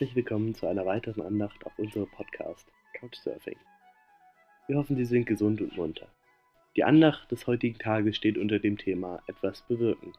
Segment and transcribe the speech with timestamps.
[0.00, 3.58] Herzlich willkommen zu einer weiteren Andacht auf unserem Podcast Couchsurfing.
[4.66, 6.08] Wir hoffen, Sie sind gesund und munter.
[6.74, 10.14] Die Andacht des heutigen Tages steht unter dem Thema etwas bewirken.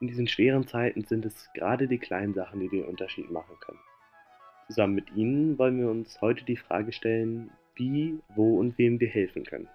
[0.00, 3.78] In diesen schweren Zeiten sind es gerade die kleinen Sachen, die den Unterschied machen können.
[4.66, 9.10] Zusammen mit Ihnen wollen wir uns heute die Frage stellen, wie, wo und wem wir
[9.10, 9.68] helfen können.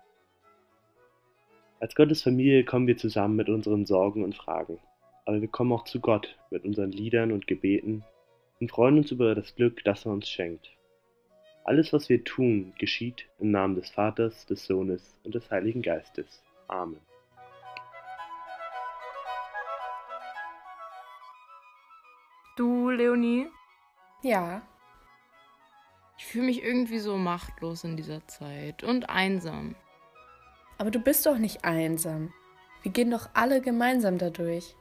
[1.81, 4.77] Als Gottes Familie kommen wir zusammen mit unseren Sorgen und Fragen,
[5.25, 8.04] aber wir kommen auch zu Gott mit unseren Liedern und Gebeten
[8.59, 10.69] und freuen uns über das Glück, das er uns schenkt.
[11.63, 16.43] Alles, was wir tun, geschieht im Namen des Vaters, des Sohnes und des Heiligen Geistes.
[16.67, 16.99] Amen.
[22.57, 23.47] Du, Leonie?
[24.21, 24.61] Ja.
[26.19, 29.73] Ich fühle mich irgendwie so machtlos in dieser Zeit und einsam.
[30.81, 32.33] Aber du bist doch nicht einsam.
[32.81, 34.75] Wir gehen doch alle gemeinsam dadurch.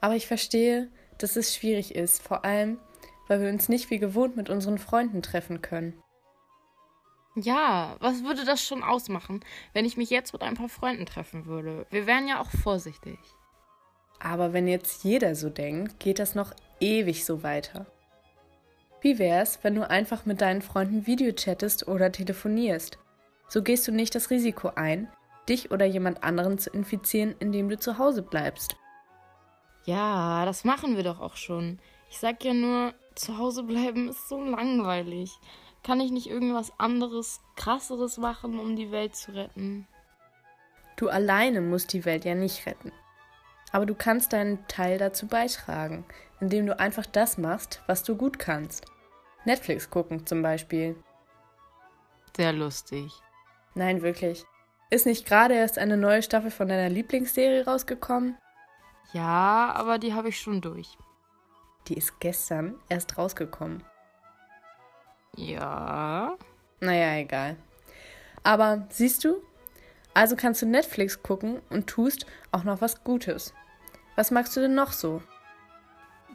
[0.00, 2.78] Aber ich verstehe, dass es schwierig ist, vor allem,
[3.26, 6.00] weil wir uns nicht wie gewohnt mit unseren Freunden treffen können.
[7.34, 9.40] Ja, was würde das schon ausmachen,
[9.72, 11.88] wenn ich mich jetzt mit ein paar Freunden treffen würde?
[11.90, 13.18] Wir wären ja auch vorsichtig.
[14.20, 17.86] Aber wenn jetzt jeder so denkt, geht das noch ewig so weiter.
[19.00, 23.00] Wie wär's, wenn du einfach mit deinen Freunden Videochattest oder telefonierst?
[23.48, 25.08] So gehst du nicht das Risiko ein,
[25.48, 28.76] dich oder jemand anderen zu infizieren, indem du zu Hause bleibst.
[29.84, 31.78] Ja, das machen wir doch auch schon.
[32.10, 35.30] Ich sag ja nur, zu Hause bleiben ist so langweilig.
[35.82, 39.86] Kann ich nicht irgendwas anderes, krasseres machen, um die Welt zu retten?
[40.96, 42.90] Du alleine musst die Welt ja nicht retten.
[43.70, 46.04] Aber du kannst deinen Teil dazu beitragen,
[46.40, 48.86] indem du einfach das machst, was du gut kannst.
[49.44, 50.96] Netflix gucken zum Beispiel.
[52.36, 53.12] Sehr lustig.
[53.76, 54.44] Nein, wirklich.
[54.88, 58.36] Ist nicht gerade erst eine neue Staffel von deiner Lieblingsserie rausgekommen?
[59.12, 60.96] Ja, aber die habe ich schon durch.
[61.86, 63.84] Die ist gestern erst rausgekommen.
[65.36, 66.36] Ja.
[66.80, 67.56] Naja, egal.
[68.42, 69.42] Aber siehst du?
[70.14, 73.52] Also kannst du Netflix gucken und tust auch noch was Gutes.
[74.14, 75.22] Was magst du denn noch so?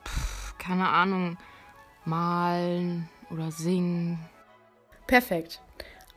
[0.04, 1.38] Puh, keine Ahnung.
[2.06, 4.20] Malen oder singen.
[5.08, 5.60] Perfekt.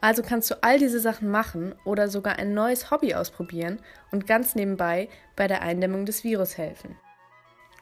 [0.04, 3.80] Also kannst du all diese Sachen machen oder sogar ein neues Hobby ausprobieren
[4.12, 6.98] und ganz nebenbei bei der Eindämmung des Virus helfen.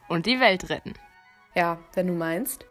[0.07, 0.93] Und die Welt retten.
[1.53, 2.65] Ja, wenn du meinst.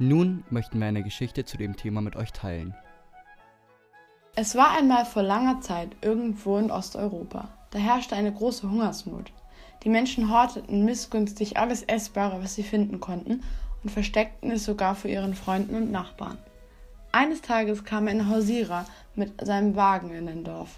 [0.00, 2.74] Nun möchten wir eine Geschichte zu dem Thema mit euch teilen.
[4.34, 7.50] Es war einmal vor langer Zeit irgendwo in Osteuropa.
[7.70, 9.30] Da herrschte eine große Hungersnot.
[9.82, 13.42] Die Menschen horteten missgünstig alles Essbare, was sie finden konnten,
[13.82, 16.38] und versteckten es sogar vor ihren Freunden und Nachbarn.
[17.12, 20.76] Eines Tages kam ein Hausierer mit seinem Wagen in ein Dorf,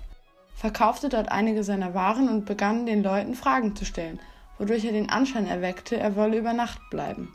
[0.55, 4.21] verkaufte dort einige seiner Waren und begann den Leuten Fragen zu stellen,
[4.59, 7.35] wodurch er den Anschein erweckte, er wolle über Nacht bleiben.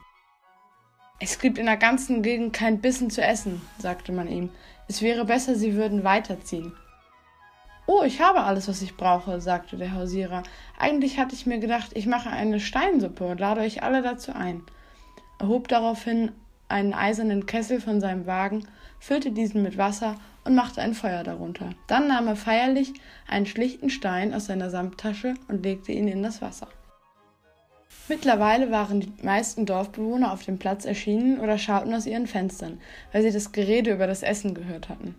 [1.20, 4.50] Es gibt in der ganzen Gegend kein Bissen zu essen, sagte man ihm.
[4.88, 6.74] Es wäre besser, Sie würden weiterziehen.
[7.90, 10.44] Oh, ich habe alles, was ich brauche, sagte der Hausierer.
[10.78, 14.62] Eigentlich hatte ich mir gedacht, ich mache eine Steinsuppe und lade euch alle dazu ein.
[15.40, 16.34] Er hob daraufhin
[16.68, 18.68] einen eisernen Kessel von seinem Wagen,
[19.00, 21.70] füllte diesen mit Wasser und machte ein Feuer darunter.
[21.88, 22.92] Dann nahm er feierlich
[23.26, 26.68] einen schlichten Stein aus seiner Samttasche und legte ihn in das Wasser.
[28.10, 32.82] Mittlerweile waren die meisten Dorfbewohner auf dem Platz erschienen oder schauten aus ihren Fenstern,
[33.14, 35.16] weil sie das Gerede über das Essen gehört hatten.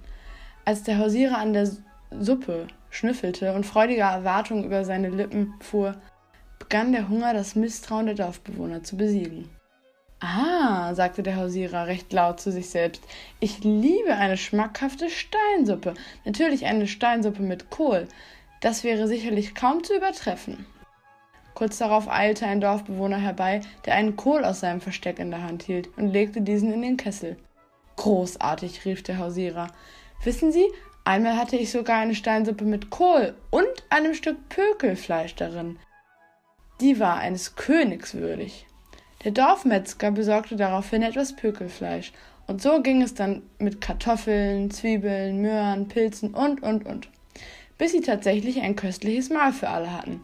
[0.66, 1.70] Als der Hausierer an der
[2.10, 5.94] Suppe schnüffelte und freudiger Erwartung über seine Lippen fuhr,
[6.58, 9.50] begann der Hunger das Misstrauen der Dorfbewohner zu besiegen.
[10.20, 13.02] Ah, sagte der Hausierer recht laut zu sich selbst,
[13.38, 15.94] ich liebe eine schmackhafte Steinsuppe.
[16.24, 18.08] Natürlich eine Steinsuppe mit Kohl.
[18.60, 20.66] Das wäre sicherlich kaum zu übertreffen.
[21.54, 25.62] Kurz darauf eilte ein Dorfbewohner herbei, der einen Kohl aus seinem Versteck in der Hand
[25.62, 27.36] hielt und legte diesen in den Kessel.
[27.96, 29.68] Großartig, rief der Hausierer.
[30.24, 30.66] Wissen Sie,
[31.08, 35.78] Einmal hatte ich sogar eine Steinsuppe mit Kohl und einem Stück Pökelfleisch darin.
[36.82, 38.66] Die war eines Königs würdig.
[39.24, 42.12] Der Dorfmetzger besorgte daraufhin etwas Pökelfleisch,
[42.46, 47.08] und so ging es dann mit Kartoffeln, Zwiebeln, Möhren, Pilzen und, und, und,
[47.78, 50.22] bis sie tatsächlich ein köstliches Mahl für alle hatten.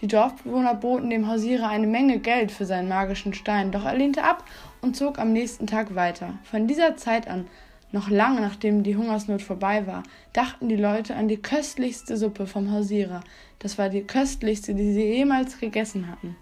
[0.00, 4.24] Die Dorfbewohner boten dem Hausierer eine Menge Geld für seinen magischen Stein, doch er lehnte
[4.24, 4.46] ab
[4.80, 6.38] und zog am nächsten Tag weiter.
[6.44, 7.46] Von dieser Zeit an
[7.92, 10.02] noch lange nachdem die Hungersnot vorbei war,
[10.32, 13.22] dachten die Leute an die köstlichste Suppe vom Hausierer.
[13.58, 16.36] Das war die köstlichste, die sie jemals gegessen hatten.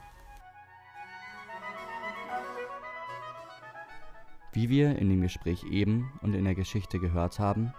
[4.52, 7.72] Wie wir in dem Gespräch eben und in der Geschichte gehört haben,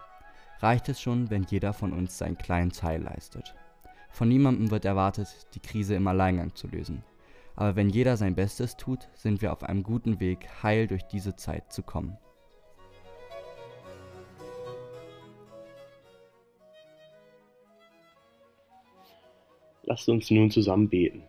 [0.59, 3.55] reicht es schon, wenn jeder von uns seinen kleinen Teil leistet.
[4.09, 7.03] Von niemandem wird erwartet, die Krise im Alleingang zu lösen.
[7.55, 11.35] Aber wenn jeder sein Bestes tut, sind wir auf einem guten Weg, heil durch diese
[11.35, 12.17] Zeit zu kommen.
[19.91, 21.21] Lasst uns nun zusammen beten.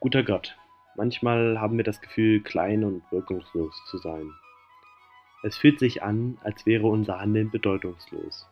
[0.00, 0.54] Guter Gott,
[0.96, 4.30] manchmal haben wir das Gefühl, klein und wirkungslos zu sein.
[5.42, 8.46] Es fühlt sich an, als wäre unser Handeln bedeutungslos.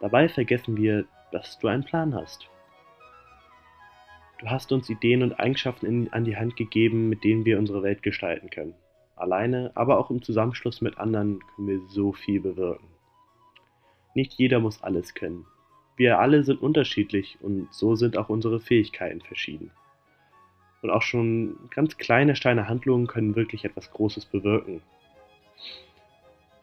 [0.00, 2.50] Dabei vergessen wir, dass du einen Plan hast.
[4.40, 7.84] Du hast uns Ideen und Eigenschaften in, an die Hand gegeben, mit denen wir unsere
[7.84, 8.74] Welt gestalten können.
[9.14, 12.88] Alleine, aber auch im Zusammenschluss mit anderen können wir so viel bewirken.
[14.16, 15.46] Nicht jeder muss alles können.
[15.96, 19.70] Wir alle sind unterschiedlich und so sind auch unsere Fähigkeiten verschieden.
[20.82, 24.82] Und auch schon ganz kleine Steine Handlungen können wirklich etwas Großes bewirken.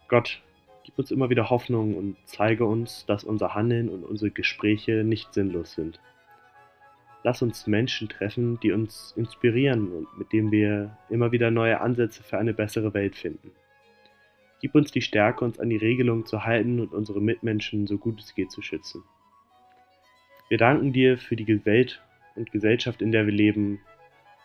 [0.07, 0.41] Gott,
[0.83, 5.33] gib uns immer wieder Hoffnung und zeige uns, dass unser Handeln und unsere Gespräche nicht
[5.33, 5.99] sinnlos sind.
[7.23, 12.21] Lass uns Menschen treffen, die uns inspirieren und mit denen wir immer wieder neue Ansätze
[12.21, 13.51] für eine bessere Welt finden.
[14.61, 18.19] Gib uns die Stärke, uns an die Regelungen zu halten und unsere Mitmenschen so gut
[18.19, 19.03] es geht zu schützen.
[20.53, 21.99] Wir danken dir für die Welt
[22.35, 23.81] und Gesellschaft, in der wir leben.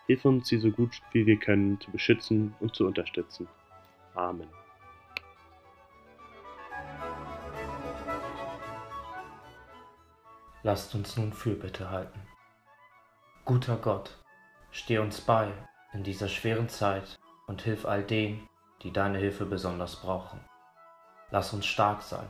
[0.07, 3.47] Hilf uns, sie so gut wie wir können zu beschützen und zu unterstützen.
[4.15, 4.47] Amen.
[10.63, 12.19] Lasst uns nun Fürbitte halten.
[13.45, 14.17] Guter Gott,
[14.71, 15.51] steh uns bei
[15.93, 18.49] in dieser schweren Zeit und hilf all denen,
[18.81, 20.39] die deine Hilfe besonders brauchen.
[21.29, 22.25] Lass uns stark sein,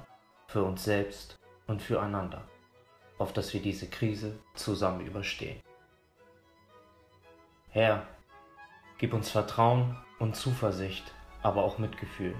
[0.47, 2.45] für uns selbst und füreinander
[3.19, 5.61] auf dass wir diese Krise zusammen überstehen.
[7.69, 8.07] Herr,
[8.97, 11.13] gib uns Vertrauen und Zuversicht,
[11.43, 12.33] aber auch Mitgefühl.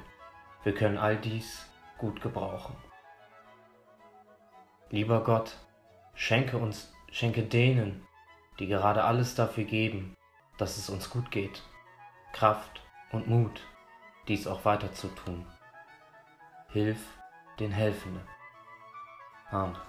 [0.63, 2.75] Wir können all dies gut gebrauchen.
[4.89, 5.55] Lieber Gott,
[6.15, 8.07] schenke uns, schenke denen,
[8.57, 10.17] die gerade alles dafür geben,
[10.57, 11.61] dass es uns gut geht,
[12.33, 13.61] Kraft und Mut,
[14.27, 15.45] dies auch weiter zu tun.
[16.69, 16.99] Hilf
[17.59, 18.27] den Helfenden.
[19.51, 19.88] Amen.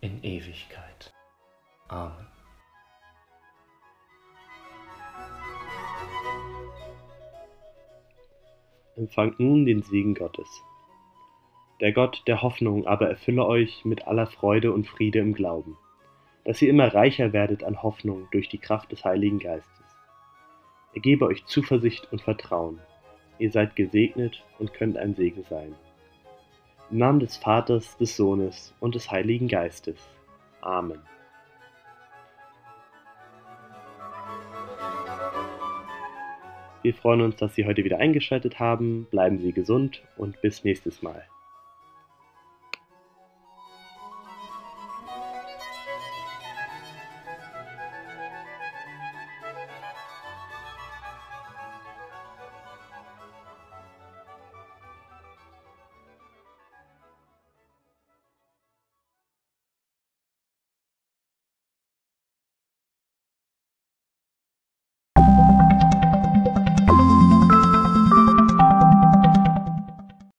[0.00, 1.12] in Ewigkeit.
[1.88, 2.26] Amen.
[8.96, 10.48] Empfangt nun den Segen Gottes.
[11.80, 15.78] Der Gott der Hoffnung aber erfülle euch mit aller Freude und Friede im Glauben,
[16.44, 19.84] dass ihr immer reicher werdet an Hoffnung durch die Kraft des Heiligen Geistes.
[20.94, 22.80] Er gebe euch Zuversicht und Vertrauen.
[23.38, 25.74] Ihr seid gesegnet und könnt ein Segen sein.
[26.90, 29.96] Im Namen des Vaters, des Sohnes und des Heiligen Geistes.
[30.60, 31.00] Amen.
[36.82, 39.06] Wir freuen uns, dass Sie heute wieder eingeschaltet haben.
[39.10, 41.24] Bleiben Sie gesund und bis nächstes Mal.